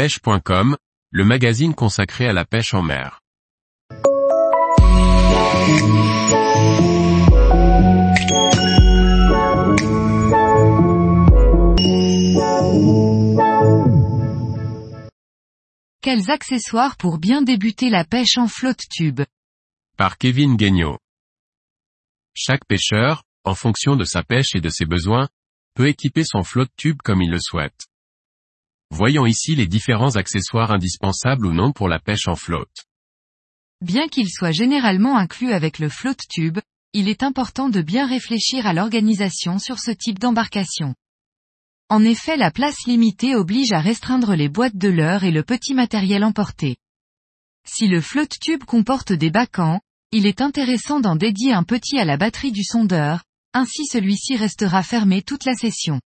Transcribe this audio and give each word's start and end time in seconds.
pêche.com, 0.00 0.78
le 1.10 1.24
magazine 1.26 1.74
consacré 1.74 2.26
à 2.26 2.32
la 2.32 2.46
pêche 2.46 2.72
en 2.72 2.80
mer. 2.80 3.20
Quels 16.00 16.30
accessoires 16.30 16.96
pour 16.96 17.18
bien 17.18 17.42
débuter 17.42 17.90
la 17.90 18.06
pêche 18.06 18.38
en 18.38 18.48
flotte 18.48 18.80
tube? 18.90 19.20
Par 19.98 20.16
Kevin 20.16 20.56
Guignot. 20.56 20.96
Chaque 22.32 22.64
pêcheur, 22.64 23.22
en 23.44 23.54
fonction 23.54 23.96
de 23.96 24.04
sa 24.04 24.22
pêche 24.22 24.54
et 24.54 24.62
de 24.62 24.70
ses 24.70 24.86
besoins, 24.86 25.28
peut 25.74 25.88
équiper 25.88 26.24
son 26.24 26.42
flotte 26.42 26.72
tube 26.78 27.02
comme 27.04 27.20
il 27.20 27.30
le 27.30 27.38
souhaite. 27.38 27.89
Voyons 28.90 29.24
ici 29.24 29.54
les 29.54 29.66
différents 29.66 30.16
accessoires 30.16 30.72
indispensables 30.72 31.46
ou 31.46 31.52
non 31.52 31.72
pour 31.72 31.88
la 31.88 32.00
pêche 32.00 32.28
en 32.28 32.34
flotte. 32.34 32.86
Bien 33.80 34.08
qu'il 34.08 34.28
soit 34.28 34.50
généralement 34.50 35.16
inclus 35.16 35.52
avec 35.52 35.78
le 35.78 35.88
flotte 35.88 36.20
tube, 36.28 36.58
il 36.92 37.08
est 37.08 37.22
important 37.22 37.68
de 37.68 37.82
bien 37.82 38.06
réfléchir 38.06 38.66
à 38.66 38.72
l'organisation 38.72 39.58
sur 39.58 39.78
ce 39.78 39.90
type 39.90 40.18
d'embarcation. 40.18 40.94
En 41.88 42.04
effet 42.04 42.36
la 42.36 42.50
place 42.50 42.86
limitée 42.86 43.34
oblige 43.34 43.72
à 43.72 43.80
restreindre 43.80 44.34
les 44.34 44.48
boîtes 44.48 44.76
de 44.76 44.88
leurre 44.88 45.24
et 45.24 45.30
le 45.30 45.44
petit 45.44 45.72
matériel 45.72 46.24
emporté. 46.24 46.76
Si 47.66 47.86
le 47.86 48.00
flotte 48.00 48.38
tube 48.40 48.64
comporte 48.64 49.12
des 49.12 49.30
bacans, 49.30 49.80
il 50.12 50.26
est 50.26 50.40
intéressant 50.40 51.00
d'en 51.00 51.16
dédier 51.16 51.52
un 51.52 51.62
petit 51.62 51.98
à 51.98 52.04
la 52.04 52.16
batterie 52.16 52.52
du 52.52 52.64
sondeur, 52.64 53.22
ainsi 53.52 53.86
celui-ci 53.86 54.36
restera 54.36 54.82
fermé 54.82 55.22
toute 55.22 55.44
la 55.44 55.54
session. 55.54 56.00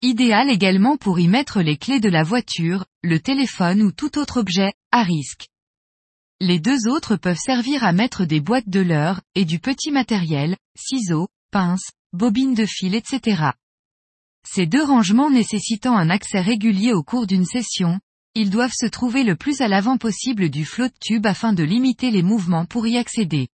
Idéal 0.00 0.48
également 0.48 0.96
pour 0.96 1.18
y 1.18 1.26
mettre 1.26 1.60
les 1.60 1.76
clés 1.76 1.98
de 1.98 2.08
la 2.08 2.22
voiture, 2.22 2.86
le 3.02 3.18
téléphone 3.18 3.82
ou 3.82 3.90
tout 3.90 4.16
autre 4.16 4.38
objet, 4.38 4.72
à 4.92 5.02
risque. 5.02 5.48
Les 6.40 6.60
deux 6.60 6.86
autres 6.86 7.16
peuvent 7.16 7.36
servir 7.36 7.82
à 7.82 7.92
mettre 7.92 8.24
des 8.24 8.38
boîtes 8.38 8.68
de 8.68 8.78
leurre, 8.78 9.20
et 9.34 9.44
du 9.44 9.58
petit 9.58 9.90
matériel, 9.90 10.56
ciseaux, 10.76 11.26
pinces, 11.50 11.90
bobines 12.12 12.54
de 12.54 12.64
fil 12.64 12.94
etc. 12.94 13.50
Ces 14.46 14.66
deux 14.66 14.84
rangements 14.84 15.30
nécessitant 15.30 15.96
un 15.96 16.10
accès 16.10 16.40
régulier 16.40 16.92
au 16.92 17.02
cours 17.02 17.26
d'une 17.26 17.44
session, 17.44 17.98
ils 18.36 18.50
doivent 18.50 18.72
se 18.72 18.86
trouver 18.86 19.24
le 19.24 19.34
plus 19.34 19.62
à 19.62 19.66
l'avant 19.66 19.98
possible 19.98 20.48
du 20.48 20.64
flotte 20.64 20.94
tube 21.00 21.26
afin 21.26 21.52
de 21.52 21.64
limiter 21.64 22.12
les 22.12 22.22
mouvements 22.22 22.66
pour 22.66 22.86
y 22.86 22.96
accéder. 22.98 23.48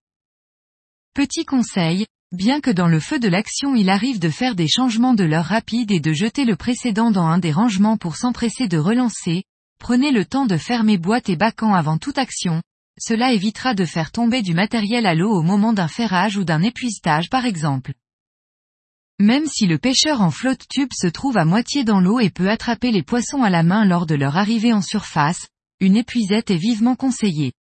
Petit 1.14 1.46
conseil, 1.46 2.06
Bien 2.34 2.60
que 2.60 2.72
dans 2.72 2.88
le 2.88 2.98
feu 2.98 3.20
de 3.20 3.28
l'action 3.28 3.76
il 3.76 3.88
arrive 3.88 4.18
de 4.18 4.28
faire 4.28 4.56
des 4.56 4.66
changements 4.66 5.14
de 5.14 5.22
l'heure 5.22 5.44
rapide 5.44 5.92
et 5.92 6.00
de 6.00 6.12
jeter 6.12 6.44
le 6.44 6.56
précédent 6.56 7.12
dans 7.12 7.26
un 7.26 7.38
des 7.38 7.52
rangements 7.52 7.96
pour 7.96 8.16
s'empresser 8.16 8.66
de 8.66 8.76
relancer, 8.76 9.44
prenez 9.78 10.10
le 10.10 10.24
temps 10.24 10.44
de 10.44 10.56
fermer 10.56 10.98
boîte 10.98 11.28
et 11.28 11.36
bacan 11.36 11.74
avant 11.74 11.96
toute 11.96 12.18
action, 12.18 12.60
cela 12.98 13.32
évitera 13.32 13.74
de 13.74 13.84
faire 13.84 14.10
tomber 14.10 14.42
du 14.42 14.52
matériel 14.52 15.06
à 15.06 15.14
l'eau 15.14 15.30
au 15.30 15.42
moment 15.42 15.72
d'un 15.72 15.86
ferrage 15.86 16.36
ou 16.36 16.42
d'un 16.42 16.60
épuistage 16.62 17.30
par 17.30 17.46
exemple. 17.46 17.94
Même 19.20 19.46
si 19.46 19.68
le 19.68 19.78
pêcheur 19.78 20.20
en 20.20 20.32
flotte 20.32 20.66
tube 20.68 20.90
se 20.92 21.06
trouve 21.06 21.36
à 21.36 21.44
moitié 21.44 21.84
dans 21.84 22.00
l'eau 22.00 22.18
et 22.18 22.30
peut 22.30 22.50
attraper 22.50 22.90
les 22.90 23.04
poissons 23.04 23.44
à 23.44 23.50
la 23.50 23.62
main 23.62 23.84
lors 23.84 24.06
de 24.06 24.16
leur 24.16 24.36
arrivée 24.36 24.72
en 24.72 24.82
surface, 24.82 25.46
une 25.78 25.96
épuisette 25.96 26.50
est 26.50 26.56
vivement 26.56 26.96
conseillée. 26.96 27.52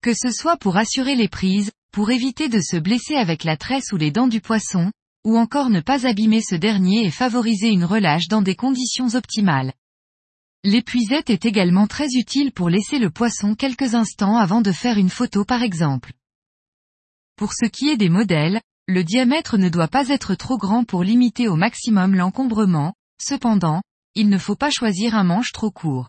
Que 0.00 0.14
ce 0.14 0.30
soit 0.30 0.56
pour 0.56 0.78
assurer 0.78 1.14
les 1.14 1.28
prises, 1.28 1.72
pour 1.92 2.10
éviter 2.10 2.48
de 2.48 2.60
se 2.60 2.76
blesser 2.76 3.14
avec 3.14 3.44
la 3.44 3.56
tresse 3.56 3.92
ou 3.92 3.96
les 3.96 4.10
dents 4.10 4.26
du 4.26 4.40
poisson, 4.40 4.90
ou 5.24 5.36
encore 5.36 5.70
ne 5.70 5.80
pas 5.80 6.06
abîmer 6.06 6.40
ce 6.40 6.54
dernier 6.54 7.04
et 7.04 7.10
favoriser 7.10 7.68
une 7.68 7.84
relâche 7.84 8.28
dans 8.28 8.42
des 8.42 8.56
conditions 8.56 9.14
optimales. 9.14 9.72
L'épuisette 10.64 11.28
est 11.28 11.44
également 11.44 11.86
très 11.86 12.08
utile 12.14 12.52
pour 12.52 12.70
laisser 12.70 12.98
le 12.98 13.10
poisson 13.10 13.54
quelques 13.54 13.94
instants 13.94 14.36
avant 14.36 14.62
de 14.62 14.72
faire 14.72 14.96
une 14.96 15.10
photo 15.10 15.44
par 15.44 15.62
exemple. 15.62 16.12
Pour 17.36 17.52
ce 17.52 17.66
qui 17.66 17.88
est 17.88 17.96
des 17.96 18.08
modèles, 18.08 18.60
le 18.88 19.04
diamètre 19.04 19.58
ne 19.58 19.68
doit 19.68 19.88
pas 19.88 20.08
être 20.08 20.34
trop 20.34 20.58
grand 20.58 20.84
pour 20.84 21.02
limiter 21.02 21.48
au 21.48 21.56
maximum 21.56 22.14
l'encombrement, 22.14 22.94
cependant, 23.20 23.82
il 24.14 24.28
ne 24.28 24.38
faut 24.38 24.56
pas 24.56 24.70
choisir 24.70 25.14
un 25.14 25.24
manche 25.24 25.52
trop 25.52 25.70
court. 25.70 26.08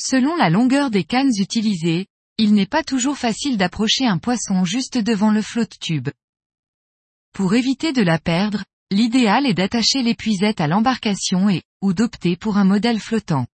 Selon 0.00 0.36
la 0.36 0.50
longueur 0.50 0.90
des 0.90 1.04
cannes 1.04 1.32
utilisées, 1.38 2.06
il 2.38 2.54
n'est 2.54 2.66
pas 2.66 2.84
toujours 2.84 3.18
facile 3.18 3.56
d'approcher 3.56 4.06
un 4.06 4.18
poisson 4.18 4.64
juste 4.64 4.96
devant 4.96 5.32
le 5.32 5.42
flotte 5.42 5.78
tube. 5.80 6.08
Pour 7.32 7.54
éviter 7.54 7.92
de 7.92 8.02
la 8.02 8.18
perdre, 8.18 8.64
l'idéal 8.92 9.44
est 9.44 9.54
d'attacher 9.54 10.02
l'épuisette 10.02 10.60
à 10.60 10.68
l'embarcation 10.68 11.50
et, 11.50 11.62
ou 11.82 11.92
d'opter 11.92 12.36
pour 12.36 12.56
un 12.56 12.64
modèle 12.64 13.00
flottant. 13.00 13.46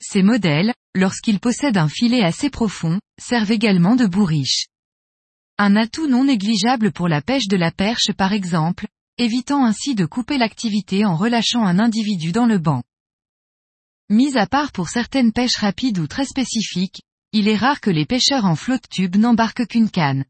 Ces 0.00 0.22
modèles, 0.22 0.72
lorsqu'ils 0.94 1.40
possèdent 1.40 1.76
un 1.76 1.88
filet 1.88 2.22
assez 2.22 2.50
profond, 2.50 3.00
servent 3.20 3.50
également 3.50 3.96
de 3.96 4.06
bourriche. 4.06 4.68
Un 5.58 5.74
atout 5.74 6.06
non 6.06 6.24
négligeable 6.24 6.92
pour 6.92 7.08
la 7.08 7.20
pêche 7.20 7.48
de 7.48 7.56
la 7.56 7.72
perche 7.72 8.12
par 8.16 8.32
exemple, 8.32 8.86
évitant 9.18 9.64
ainsi 9.64 9.96
de 9.96 10.06
couper 10.06 10.38
l'activité 10.38 11.04
en 11.04 11.16
relâchant 11.16 11.64
un 11.64 11.80
individu 11.80 12.30
dans 12.30 12.46
le 12.46 12.58
banc. 12.58 12.84
Mis 14.08 14.38
à 14.38 14.46
part 14.46 14.70
pour 14.70 14.88
certaines 14.88 15.32
pêches 15.32 15.56
rapides 15.56 15.98
ou 15.98 16.06
très 16.06 16.24
spécifiques, 16.24 17.02
il 17.32 17.48
est 17.48 17.56
rare 17.56 17.80
que 17.80 17.90
les 17.90 18.06
pêcheurs 18.06 18.44
en 18.44 18.56
flotte 18.56 18.88
tube 18.88 19.16
n'embarquent 19.16 19.66
qu'une 19.66 19.90
canne. 19.90 20.24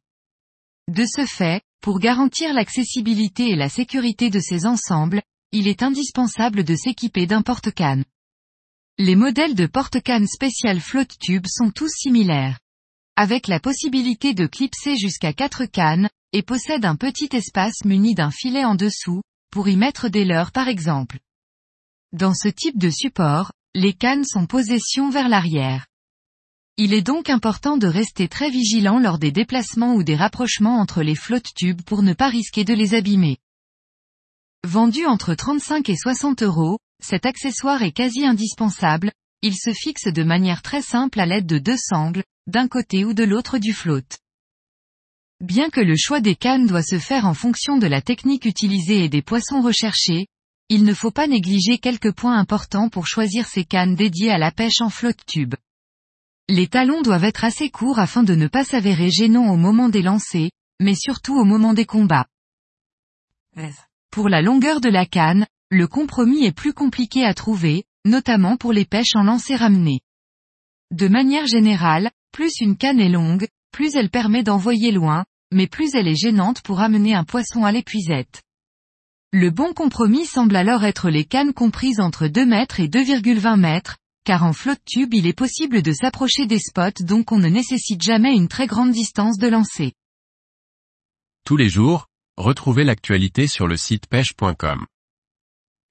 De 0.89 1.05
ce 1.05 1.27
fait, 1.27 1.63
pour 1.81 2.01
garantir 2.01 2.53
l'accessibilité 2.53 3.51
et 3.51 3.57
la 3.57 3.69
sécurité 3.69 4.31
de 4.31 4.41
ces 4.41 4.67
ensembles, 4.67 5.23
il 5.53 5.69
est 5.69 5.83
indispensable 5.83 6.65
de 6.65 6.75
s'équiper 6.75 7.27
d'un 7.27 7.43
porte-canne. 7.43 8.05
Les 8.99 9.15
modèles 9.15 9.55
de 9.55 9.67
porte-canne 9.67 10.27
spécial 10.27 10.81
flotte 10.81 11.19
tube 11.21 11.47
sont 11.47 11.71
tous 11.71 11.93
similaires. 11.95 12.59
Avec 13.17 13.47
la 13.47 13.61
possibilité 13.61 14.35
de 14.35 14.47
clipser 14.47 14.97
jusqu'à 14.97 15.33
4 15.33 15.67
cannes, 15.67 16.09
et 16.33 16.43
possèdent 16.43 16.85
un 16.85 16.97
petit 16.97 17.29
espace 17.33 17.85
muni 17.85 18.15
d'un 18.15 18.31
filet 18.31 18.65
en 18.65 18.75
dessous, 18.75 19.23
pour 19.51 19.69
y 19.69 19.77
mettre 19.77 20.09
des 20.09 20.25
leurres 20.25 20.53
par 20.53 20.69
exemple. 20.69 21.19
Dans 22.13 22.35
ce 22.35 22.49
type 22.49 22.79
de 22.79 22.91
support, 22.91 23.53
les 23.75 23.93
cannes 23.93 24.25
sont 24.25 24.47
possession 24.47 25.11
vers 25.11 25.29
l'arrière. 25.29 25.87
Il 26.81 26.95
est 26.95 27.03
donc 27.03 27.29
important 27.29 27.77
de 27.77 27.89
rester 27.89 28.29
très 28.29 28.51
vigilant 28.51 29.01
lors 29.01 29.19
des 29.19 29.33
déplacements 29.33 29.97
ou 29.97 30.05
des 30.05 30.15
rapprochements 30.15 30.79
entre 30.79 31.03
les 31.03 31.17
flottes 31.17 31.53
tubes 31.57 31.83
pour 31.83 32.05
ne 32.05 32.13
pas 32.13 32.29
risquer 32.29 32.63
de 32.63 32.73
les 32.73 32.95
abîmer. 32.95 33.39
Vendu 34.65 35.05
entre 35.05 35.35
35 35.35 35.89
et 35.89 35.97
60 35.97 36.45
euros, 36.45 36.79
cet 37.03 37.27
accessoire 37.27 37.83
est 37.83 37.91
quasi 37.91 38.25
indispensable, 38.25 39.11
il 39.43 39.57
se 39.57 39.73
fixe 39.73 40.07
de 40.07 40.23
manière 40.23 40.63
très 40.63 40.81
simple 40.81 41.19
à 41.19 41.27
l'aide 41.27 41.47
de 41.47 41.59
deux 41.59 41.77
sangles, 41.77 42.23
d'un 42.47 42.69
côté 42.69 43.05
ou 43.05 43.13
de 43.13 43.25
l'autre 43.25 43.59
du 43.59 43.73
flotte. 43.73 44.21
Bien 45.41 45.71
que 45.71 45.81
le 45.81 45.97
choix 45.97 46.21
des 46.21 46.37
cannes 46.37 46.69
doit 46.69 46.85
se 46.85 47.01
faire 47.01 47.27
en 47.27 47.35
fonction 47.35 47.79
de 47.79 47.89
la 47.89 48.03
technique 48.03 48.45
utilisée 48.45 49.03
et 49.03 49.09
des 49.09 49.23
poissons 49.23 49.63
recherchés, 49.63 50.29
il 50.69 50.85
ne 50.85 50.95
faut 50.95 51.11
pas 51.11 51.27
négliger 51.27 51.79
quelques 51.79 52.13
points 52.13 52.39
importants 52.39 52.89
pour 52.89 53.09
choisir 53.09 53.49
ces 53.49 53.65
cannes 53.65 53.97
dédiées 53.97 54.31
à 54.31 54.39
la 54.39 54.53
pêche 54.53 54.81
en 54.81 54.91
flotte 54.91 55.27
tube. 55.27 55.57
Les 56.51 56.67
talons 56.67 57.03
doivent 57.03 57.25
être 57.25 57.45
assez 57.45 57.69
courts 57.69 57.99
afin 57.99 58.23
de 58.23 58.35
ne 58.35 58.47
pas 58.47 58.65
s'avérer 58.65 59.11
gênants 59.11 59.53
au 59.53 59.57
moment 59.57 59.91
des 59.91 60.01
lancers, 60.01 60.51
mais 60.81 60.95
surtout 60.95 61.39
au 61.39 61.45
moment 61.45 61.75
des 61.75 61.85
combats. 61.85 62.27
Pour 64.11 64.31
la 64.31 64.41
longueur 64.41 64.81
de 64.81 64.89
la 64.89 65.05
canne, 65.05 65.47
le 65.71 65.87
compromis 65.87 66.47
est 66.47 66.53
plus 66.53 66.73
compliqué 66.73 67.25
à 67.25 67.35
trouver, 67.35 67.85
notamment 68.07 68.57
pour 68.57 68.73
les 68.73 68.87
pêches 68.87 69.15
en 69.15 69.25
lancer 69.25 69.57
ramené. 69.57 70.01
De 70.91 71.09
manière 71.09 71.47
générale, 71.47 72.11
plus 72.33 72.61
une 72.61 72.79
canne 72.79 73.01
est 73.01 73.11
longue, 73.11 73.47
plus 73.71 73.95
elle 73.97 74.09
permet 74.09 74.43
d'envoyer 74.43 74.91
loin, 74.91 75.27
mais 75.53 75.67
plus 75.67 75.95
elle 75.95 76.09
est 76.09 76.17
gênante 76.17 76.63
pour 76.63 76.81
amener 76.81 77.15
un 77.15 77.25
poisson 77.25 77.65
à 77.65 77.73
l'épuisette. 77.73 78.43
Le 79.33 79.51
bon 79.51 79.75
compromis 79.75 80.25
semble 80.25 80.57
alors 80.57 80.85
être 80.85 81.11
les 81.11 81.27
cannes 81.27 81.53
comprises 81.53 82.01
entre 82.01 82.29
2 82.29 82.47
mètres 82.47 82.81
et 82.81 82.89
2,20 82.89 83.61
mètres, 83.61 83.99
car 84.29 84.45
en 84.45 84.53
flotte 84.53 84.85
tube 84.85 85.15
il 85.15 85.27
est 85.27 85.33
possible 85.33 85.81
de 85.81 85.91
s'approcher 85.91 86.47
des 86.47 86.59
spots 86.59 87.03
donc 87.03 87.33
on 87.33 87.39
ne 87.39 87.49
nécessite 87.49 88.03
jamais 88.03 88.37
une 88.37 88.47
très 88.47 88.67
grande 88.67 88.91
distance 88.91 89.39
de 89.39 89.49
lancer. 89.49 89.95
Tous 91.47 91.57
les 91.57 91.71
jours, 91.71 92.09
retrouvez 92.37 92.85
l'actualité 92.85 93.47
sur 93.47 93.67
le 93.67 93.79
site 93.79 94.07
pêche.com. 94.07 94.85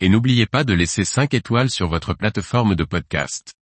Et 0.01 0.09
n'oubliez 0.09 0.45
pas 0.45 0.63
de 0.63 0.73
laisser 0.73 1.03
5 1.03 1.33
étoiles 1.33 1.71
sur 1.71 1.87
votre 1.87 2.13
plateforme 2.13 2.75
de 2.75 2.83
podcast. 2.83 3.56